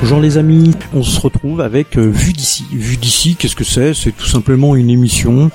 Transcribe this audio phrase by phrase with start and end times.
[0.00, 2.64] Bonjour les amis, on se retrouve avec euh, Vue d'ici.
[2.70, 3.94] Vue d'ici, qu'est-ce que c'est?
[3.94, 5.50] C'est tout simplement une émission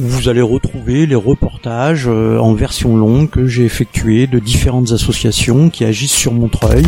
[0.00, 4.92] où vous allez retrouver les reportages euh, en version longue que j'ai effectués de différentes
[4.92, 6.86] associations qui agissent sur Montreuil.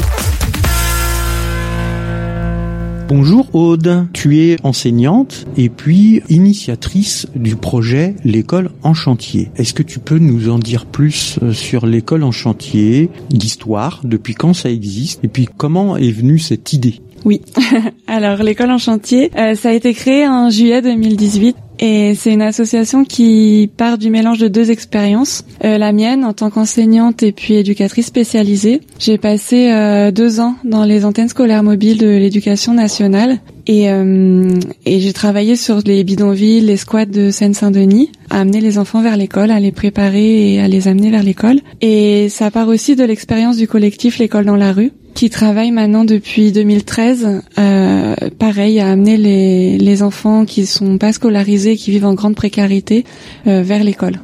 [3.07, 9.51] Bonjour Aude, tu es enseignante et puis initiatrice du projet L'école en chantier.
[9.57, 14.35] Est-ce que tu peux nous en dire plus euh, sur l'école en chantier, l'histoire, depuis
[14.35, 17.03] quand ça existe et puis comment est venue cette idée?
[17.25, 17.41] Oui.
[18.07, 22.43] Alors l'école en chantier, euh, ça a été créé en juillet 2018 et c'est une
[22.43, 25.45] association qui part du mélange de deux expériences.
[25.65, 28.81] Euh, la mienne en tant qu'enseignante et puis éducatrice spécialisée.
[28.99, 34.49] J'ai passé euh, deux ans dans les antennes scolaires mobiles de l'éducation nationale et, euh,
[34.87, 39.17] et j'ai travaillé sur les bidonvilles, les squats de Seine-Saint-Denis, à amener les enfants vers
[39.17, 41.61] l'école, à les préparer et à les amener vers l'école.
[41.81, 46.05] Et ça part aussi de l'expérience du collectif L'école dans la rue qui travaille maintenant
[46.05, 52.07] depuis 2013, euh, pareil, à amener les, les enfants qui sont pas scolarisés, qui vivent
[52.07, 53.05] en grande précarité,
[53.47, 54.21] euh, vers l'école.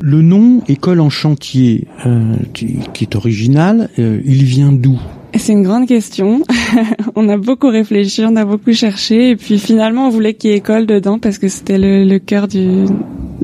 [0.00, 4.98] Le nom École en chantier, euh, qui est original, euh, il vient d'où?
[5.36, 6.42] C'est une grande question.
[7.14, 10.52] on a beaucoup réfléchi, on a beaucoup cherché, et puis finalement on voulait qu'il y
[10.54, 12.84] ait école dedans parce que c'était le, le cœur du,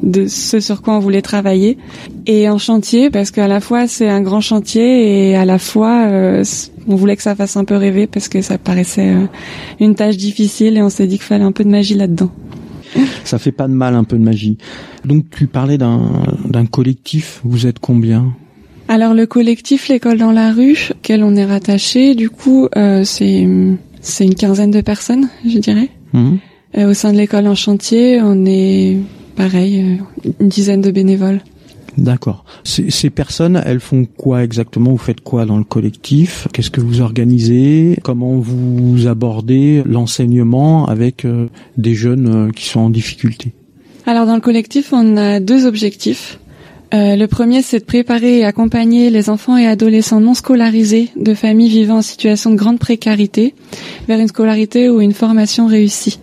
[0.02, 1.78] de ce sur quoi on voulait travailler.
[2.26, 6.06] Et en chantier parce qu'à la fois c'est un grand chantier et à la fois
[6.08, 6.42] euh,
[6.88, 9.26] on voulait que ça fasse un peu rêver parce que ça paraissait euh,
[9.78, 12.30] une tâche difficile et on s'est dit qu'il fallait un peu de magie là-dedans.
[13.24, 14.56] Ça fait pas de mal un peu de magie.
[15.04, 18.34] Donc tu parlais d'un collectif, vous êtes combien?
[18.88, 23.46] Alors le collectif L'école dans la rue, auquel on est rattaché, du coup, euh, c'est
[24.00, 25.90] c'est une quinzaine de personnes, je dirais.
[26.14, 26.36] Mmh.
[26.78, 28.96] Euh, au sein de l'école en chantier, on est
[29.36, 30.00] pareil,
[30.40, 31.40] une dizaine de bénévoles.
[31.98, 32.44] D'accord.
[32.62, 34.92] Ces, personnes, elles font quoi exactement?
[34.92, 36.46] Vous faites quoi dans le collectif?
[36.52, 37.98] Qu'est-ce que vous organisez?
[38.04, 43.52] Comment vous abordez l'enseignement avec euh, des jeunes euh, qui sont en difficulté?
[44.06, 46.38] Alors dans le collectif, on a deux objectifs.
[46.94, 51.34] Euh, le premier, c'est de préparer et accompagner les enfants et adolescents non scolarisés de
[51.34, 53.54] familles vivant en situation de grande précarité
[54.06, 56.20] vers une scolarité ou une formation réussie.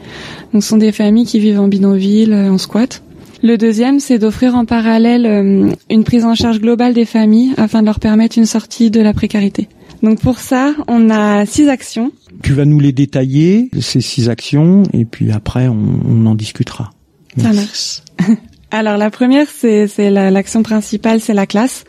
[0.53, 3.03] Donc, ce sont des familles qui vivent en bidonville, en squat.
[3.45, 7.81] Le deuxième, c'est d'offrir en parallèle euh, une prise en charge globale des familles afin
[7.81, 9.69] de leur permettre une sortie de la précarité.
[10.01, 12.11] Donc pour ça, on a six actions.
[12.41, 15.77] Tu vas nous les détailler, ces six actions, et puis après, on,
[16.09, 16.89] on en discutera.
[17.37, 18.01] Merci.
[18.17, 18.39] Ça marche.
[18.71, 21.83] Alors la première, c'est l'action principale, c'est la classe.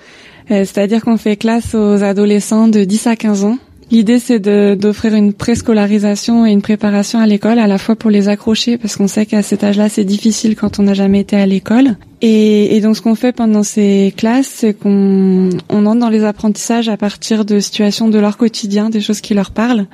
[0.50, 3.58] Euh, C'est-à-dire qu'on fait classe aux adolescents de 10 à 15 ans.
[3.90, 8.28] L'idée, c'est d'offrir une préscolarisation et une préparation à l'école, à la fois pour les
[8.28, 11.46] accrocher, parce qu'on sait qu'à cet âge-là, c'est difficile quand on n'a jamais été à
[11.46, 11.96] l'école.
[12.20, 16.24] Et, et, donc, ce qu'on fait pendant ces classes, c'est qu'on on entre dans les
[16.24, 19.86] apprentissages à partir de situations de leur quotidien, des choses qui leur parlent,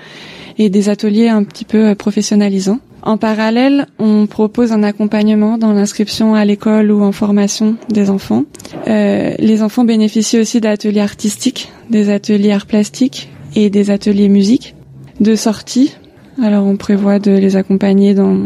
[0.59, 2.81] et des ateliers un petit peu professionnalisants.
[3.03, 8.45] En parallèle, on propose un accompagnement dans l'inscription à l'école ou en formation des enfants.
[8.87, 14.75] Euh, les enfants bénéficient aussi d'ateliers artistiques, des ateliers arts plastiques et des ateliers musique,
[15.21, 15.95] de sorties.
[16.43, 18.39] Alors on prévoit de les accompagner dans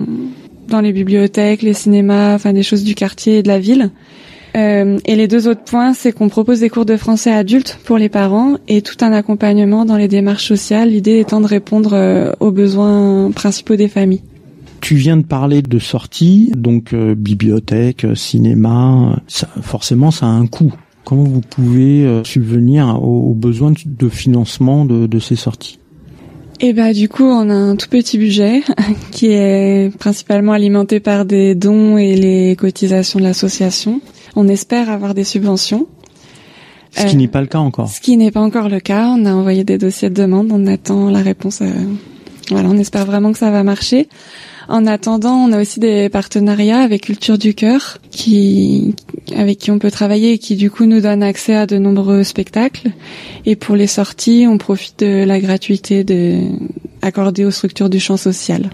[0.68, 3.90] dans les bibliothèques, les cinémas, enfin des choses du quartier et de la ville.
[4.56, 7.98] Euh, et les deux autres points, c'est qu'on propose des cours de français adultes pour
[7.98, 12.32] les parents et tout un accompagnement dans les démarches sociales, l'idée étant de répondre euh,
[12.40, 14.22] aux besoins principaux des familles.
[14.80, 20.46] Tu viens de parler de sorties, donc euh, bibliothèque, cinéma, ça, forcément ça a un
[20.46, 20.72] coût.
[21.06, 25.78] Comment vous pouvez euh, subvenir aux, aux, besoins de financement de, de ces sorties?
[26.58, 28.62] Et eh bah du coup on a un tout petit budget
[29.12, 34.00] qui est principalement alimenté par des dons et les cotisations de l'association.
[34.34, 35.86] On espère avoir des subventions.
[36.90, 37.88] Ce qui euh, n'est pas le cas encore.
[37.88, 39.14] Ce qui n'est pas encore le cas.
[39.16, 40.48] On a envoyé des dossiers de demande.
[40.50, 41.60] On attend la réponse.
[41.60, 41.70] Euh,
[42.50, 44.08] voilà, on espère vraiment que ça va marcher.
[44.68, 48.94] En attendant, on a aussi des partenariats avec Culture du Cœur, qui,
[49.34, 52.24] avec qui on peut travailler et qui du coup nous donne accès à de nombreux
[52.24, 52.90] spectacles.
[53.44, 56.40] Et pour les sorties, on profite de la gratuité de,
[57.02, 58.70] accordée aux structures du champ social.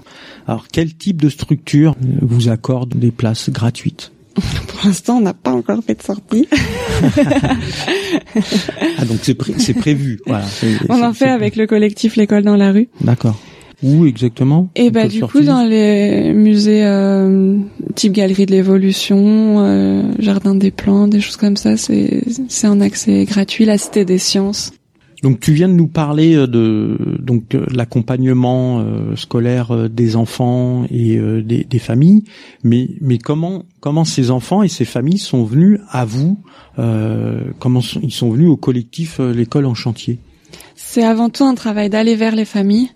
[0.46, 4.12] Alors, quel type de structure vous accorde des places gratuites?
[4.34, 6.48] Pour l'instant, on n'a pas encore fait de sortie.
[8.98, 10.20] ah donc c'est pré prévu.
[10.26, 10.46] Voilà.
[10.88, 12.88] On en fait avec le collectif l'école dans la rue.
[13.02, 13.38] D'accord.
[13.82, 17.58] Où exactement Et bah du coup dans les musées euh,
[17.94, 22.80] type galerie de l'évolution, euh, jardin des plantes, des choses comme ça, c'est c'est un
[22.80, 23.64] accès gratuit.
[23.64, 24.72] La Cité des sciences.
[25.22, 30.84] Donc tu viens de nous parler euh, de donc euh, l'accompagnement euh, scolaire des enfants
[30.90, 32.24] et des, des, familles,
[32.64, 36.38] mais mais comment comment ces enfants et ces familles sont venus à vous
[37.58, 40.18] Comment sont, ils sont venus au collectif l'école en chantier?
[40.74, 42.90] C'est avant tout un travail d'aller vers les familles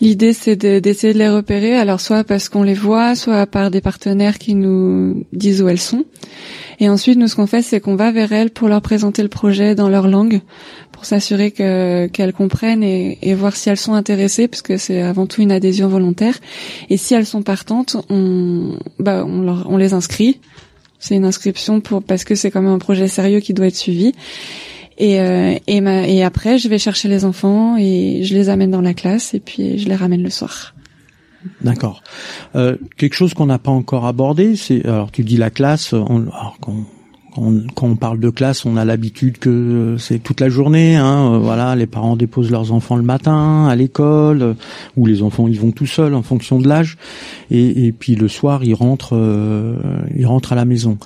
[0.00, 3.82] L'idée, c'est d'essayer de, les repérer, alors soit parce qu'on les voit, soit par des
[3.82, 6.06] partenaires qui nous disent où elles sont.
[6.78, 9.28] Et ensuite, nous, ce qu'on fait, c'est qu'on va vers elles pour leur présenter le
[9.28, 10.40] projet dans leur langue,
[10.92, 15.26] pour s'assurer que qu'elles comprennent et, voir si elles sont intéressées, parce que c'est avant
[15.26, 16.38] tout une adhésion volontaire.
[16.88, 20.40] Et si elles sont partantes, on, bah, on les inscrit.
[20.98, 23.76] C'est une inscription pour parce que c'est quand même un projet sérieux qui doit être
[23.76, 24.12] suivi.
[25.00, 28.70] Et, euh, et, ma, et après, je vais chercher les enfants et je les amène
[28.70, 30.74] dans la classe et puis je les ramène le soir.
[31.62, 32.02] D'accord.
[32.54, 35.94] Euh, quelque chose qu'on n'a pas encore abordé, c'est alors tu dis la classe.
[35.94, 36.58] On, alors,
[37.74, 40.96] quand on parle de classe, on a l'habitude que euh, c'est toute la journée.
[40.96, 44.54] Hein, euh, voilà, les parents déposent leurs enfants le matin à l'école, euh,
[44.96, 46.96] ou les enfants ils vont tout seuls en fonction de l'âge,
[47.50, 49.18] et, et, puis le soir ils rentrent,
[50.16, 50.98] ils rentrent à la maison.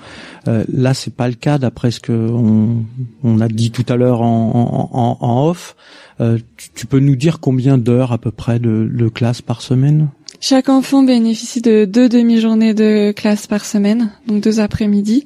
[0.47, 4.21] Euh, là, c'est pas le cas d'après ce que on, a dit tout à l'heure
[4.21, 5.75] en, off.
[6.19, 10.09] Tu, tu, peux nous dire combien d'heures à peu près de, classe par semaine?
[10.41, 15.25] Chaque enfant bénéficie de deux demi-journées de classe par semaine, donc deux après-midi.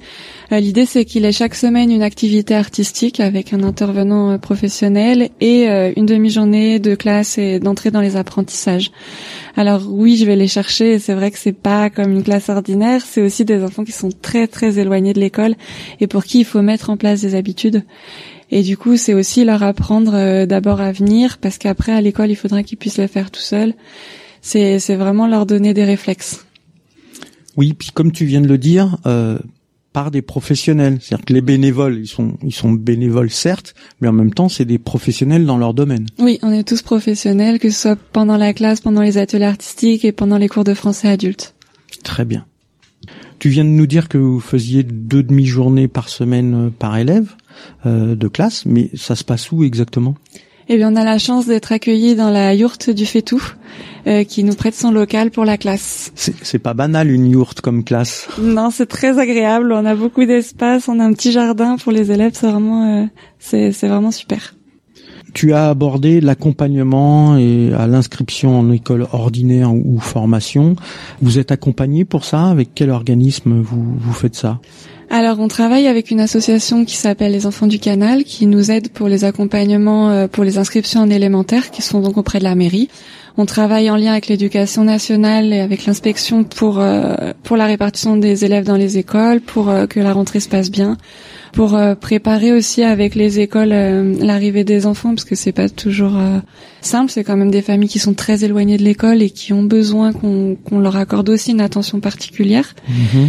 [0.52, 5.30] Euh, l'idée, c'est qu'il ait chaque semaine une activité artistique avec un intervenant euh, professionnel
[5.42, 8.92] et euh, une demi-journée de classe et d'entrée dans les apprentissages.
[9.56, 11.00] Alors oui, je vais les chercher.
[11.00, 13.02] C'est vrai que c'est pas comme une classe ordinaire.
[13.06, 15.56] C'est aussi des enfants qui sont très très éloignés de l'école
[16.00, 17.84] et pour qui il faut mettre en place des habitudes.
[18.52, 22.36] Et du coup, c'est aussi leur apprendre d'abord à venir, parce qu'après à l'école, il
[22.36, 23.76] faudra qu'ils puissent le faire tout seuls
[24.42, 26.46] c'est c'est vraiment leur donner des réflexes.
[27.58, 29.38] Oui, puis comme tu viens de le dire, euh,
[29.92, 34.14] par des professionnels, c'est-à-dire que les bénévoles, ils sont ils sont bénévoles certes, mais en
[34.14, 36.06] même temps, c'est des professionnels dans leur domaine.
[36.20, 40.06] Oui, on est tous professionnels, que ce soit pendant la classe, pendant les ateliers artistiques
[40.06, 41.56] et pendant les cours de français adultes.
[42.04, 42.46] Très bien.
[43.40, 47.36] Tu viens de nous dire que vous faisiez deux demi-journées par semaine euh, par élève
[47.86, 50.16] euh, de classe, mais ça se passe où exactement?
[50.72, 53.42] Eh bien, on a la chance d'être accueillis dans la yourte du Fétou,
[54.06, 56.12] euh, qui nous prête son local pour la classe.
[56.16, 58.28] C'est pas banal une yourte comme classe.
[58.40, 59.72] Non, c'est très agréable.
[59.72, 62.34] On a beaucoup d'espace, on a un petit jardin pour les élèves.
[62.36, 63.06] C'est vraiment, euh,
[63.40, 64.54] c'est vraiment super.
[65.34, 70.76] Tu as abordé l'accompagnement et à l'inscription en école ordinaire ou formation.
[71.22, 72.46] Vous êtes accompagné pour ça?
[72.50, 74.60] Avec quel organisme vous, vous faites ça?
[75.12, 78.90] Alors, on travaille avec une association qui s'appelle les Enfants du Canal, qui nous aide
[78.90, 82.54] pour les accompagnements, euh, pour les inscriptions en élémentaire, qui sont donc auprès de la
[82.54, 82.90] mairie.
[83.36, 88.18] On travaille en lien avec l'éducation nationale et avec l'inspection pour euh, pour la répartition
[88.18, 90.98] des élèves dans les écoles, pour euh, que la rentrée se passe bien,
[91.54, 93.70] pour préparer aussi avec les écoles
[94.22, 96.18] l'arrivée des enfants, parce que c'est pas toujours
[96.82, 97.12] simple.
[97.12, 100.14] C'est quand même des familles qui sont très éloignées de l'école et qui ont besoin
[100.14, 102.76] qu'on leur accorde aussi une attention particulière.
[102.88, 103.28] Mm-hmm.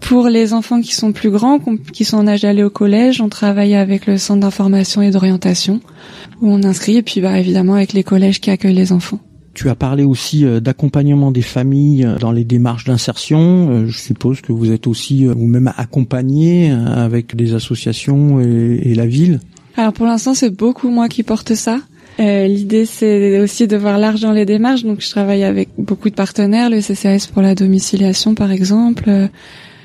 [0.00, 1.58] Pour les enfants qui sont plus grands,
[1.92, 5.80] qui sont en âge d'aller au collège, on travaille avec le centre d'information et d'orientation,
[6.40, 9.20] où on inscrit, et puis bah, évidemment avec les collèges qui accueillent les enfants.
[9.56, 13.70] Tu as parlé aussi euh, d'accompagnement des familles euh, dans les démarches d'insertion.
[13.70, 19.40] Euh, je suppose que vous êtes aussi vous-même accompagné avec des associations et, la ville.
[19.78, 21.80] Alors pour l'instant, c'est beaucoup moi qui porte ça.
[22.18, 24.84] L'idée, c'est aussi de voir large dans les démarches.
[24.84, 29.10] Donc, je travaille avec beaucoup de partenaires, le CCAS pour la domiciliation, par exemple,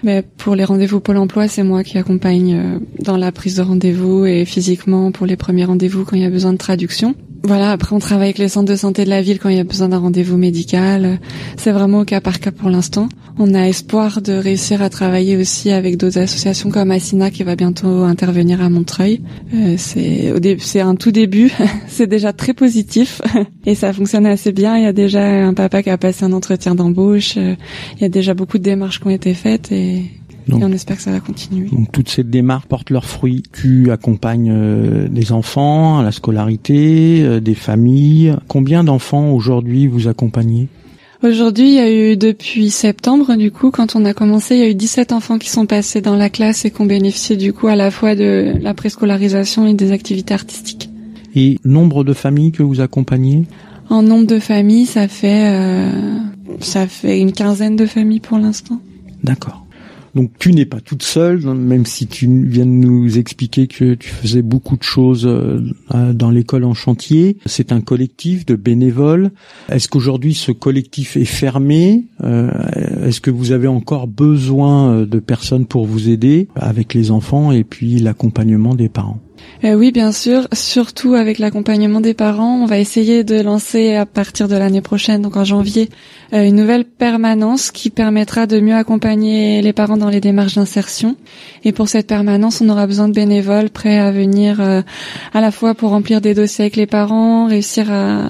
[0.04, 4.26] mais pour les rendez-vous Pôle Emploi, c'est moi qui accompagne dans la prise de rendez-vous
[4.26, 7.16] et physiquement pour les premiers rendez-vous quand il y a besoin de traduction.
[7.44, 9.60] Voilà, après on travaille avec les centres de santé de la ville quand il y
[9.60, 11.20] a besoin d'un rendez-vous médical.
[11.58, 13.10] C'est vraiment au cas par cas pour l'instant.
[13.40, 17.56] On a espoir de réussir à travailler aussi avec d'autres associations comme Assina qui va
[17.56, 19.22] bientôt intervenir à Montreuil.
[19.56, 21.52] Euh, c'est c'est un tout début,
[21.88, 23.22] c'est déjà très positif
[23.66, 24.78] et ça fonctionne assez bien.
[24.78, 27.36] Il y a déjà un papa qui a passé un entretien d'embauche.
[27.38, 27.56] Euh,
[27.98, 30.12] il y a déjà beaucoup de démarches qui ont été faites et
[30.48, 31.68] donc, et on espère que ça va continuer.
[31.70, 33.44] Donc toutes ces démarches portent leurs fruits.
[33.54, 38.36] Tu accompagnes euh, des enfants à la scolarité, euh, des familles.
[38.48, 40.68] Combien d'enfants aujourd'hui vous accompagnez?
[41.24, 44.64] Aujourd'hui, il y a eu depuis septembre, du coup, quand on a commencé, il y
[44.64, 47.54] a eu 17 enfants qui sont passés dans la classe et qui ont bénéficié du
[47.54, 50.90] coup à la fois de la préscolarisation et des activités artistiques.
[51.36, 53.46] Et nombre de familles que vous accompagnez?
[53.90, 56.18] En nombre de familles, ça fait euh,
[56.60, 58.80] ça fait une quinzaine de familles pour l'instant.
[59.24, 59.61] D'accord.
[60.16, 64.10] Donc tu n'es pas toute seule, même si tu viens de nous expliquer que tu
[64.10, 65.62] faisais beaucoup de choses euh,
[66.14, 67.38] dans l'école en chantier.
[67.46, 69.32] C'est un collectif de bénévoles.
[69.70, 72.06] Est-ce qu'aujourd'hui ce collectif est fermé?
[72.24, 72.50] Euh,
[73.06, 77.52] Est-ce que vous avez encore besoin euh, de personnes pour vous aider avec les enfants
[77.52, 79.22] et puis l'accompagnement des parents?
[79.64, 80.48] Euh, Oui, bien sûr.
[80.54, 85.22] Surtout avec l'accompagnement des parents, on va essayer de lancer à partir de l'année prochaine,
[85.22, 85.90] donc en janvier,
[86.34, 91.16] euh, une nouvelle permanence qui permettra de mieux accompagner les parents dans les démarches d'insertion.
[91.64, 94.82] Et pour cette permanence, on aura besoin de bénévoles prêts à venir euh,
[95.34, 98.30] à la fois pour remplir des dossiers avec les parents, réussir à,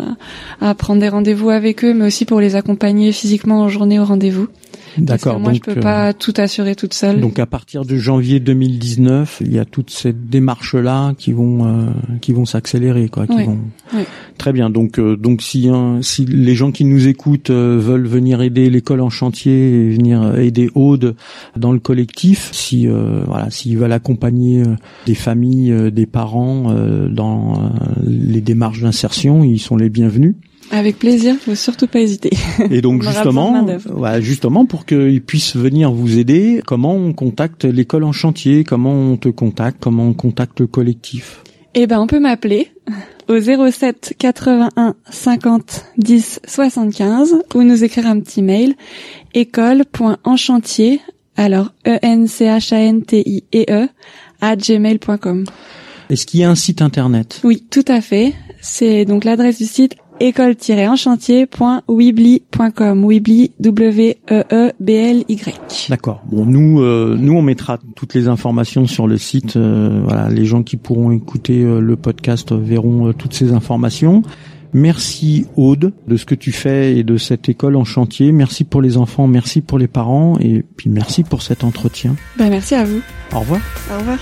[0.62, 4.06] à prendre des rendez-vous avec eux, mais aussi pour les accompagner physiquement en journée au
[4.06, 4.48] rendez-vous.
[4.98, 5.40] D'accord.
[5.40, 7.22] Moi, donc, je peux pas euh, tout assurer toute seule.
[7.22, 11.90] Donc, à partir de janvier 2019, il y a toute cette démarche-là qui vont euh,
[12.22, 13.28] qui vont s'accélérer, quoi.
[13.28, 13.60] Qui vont...
[14.38, 14.70] Très bien.
[14.70, 15.70] Donc, euh, donc si
[16.02, 20.70] si les gens qui nous écoutent veulent venir aider l'école en chantier et venir aider
[20.76, 21.16] Aude
[21.56, 24.64] dans le collectif, si voilà, s'ils veulent accompagner
[25.06, 26.74] des familles, des parents
[27.10, 27.72] dans
[28.04, 30.36] les démarches d'insertion, ils sont les bienvenus.
[30.72, 32.32] Avec plaisir, faut surtout pas hésiter.
[32.70, 38.06] Et donc justement, voilà, justement pour qu'ils puissent venir vous aider, comment on contacte l'école
[38.06, 41.44] en chantier, comment on te contacte, comment on contacte le collectif?
[41.74, 42.70] Eh ben, on peut m'appeler
[43.30, 48.76] au 07 81 50 10 75 ou nous écrire un petit mail
[49.34, 51.00] école.enchantier
[51.38, 53.88] alors e n c h a n t i e e
[54.42, 55.46] à gmail.com.
[56.10, 57.40] Est-ce qu'il y a un site internet?
[57.44, 58.34] Oui, tout à fait.
[58.60, 59.96] C'est donc l'adresse du site
[60.28, 63.06] école-enchantier.weebly.com.
[63.06, 65.54] Weebly, W-E-E-B-L-Y.
[65.90, 66.22] D'accord.
[66.32, 69.58] Bon, nous, euh, nous, on mettra toutes les informations sur le site.
[69.58, 74.22] Euh, voilà, les gens qui pourront écouter euh, le podcast verront toutes ces informations.
[74.74, 78.32] Merci Aude de ce que tu fais et de cette école en chantier.
[78.32, 82.16] Merci pour les enfants, merci pour les parents et puis merci pour cet entretien.
[82.38, 83.02] Ben, merci à vous.
[83.34, 83.62] Au revoir.
[83.94, 84.18] Au revoir.